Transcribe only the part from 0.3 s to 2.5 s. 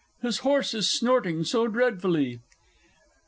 horse is snorting so dreadfully!